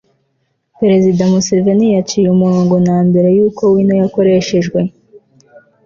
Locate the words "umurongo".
2.31-2.75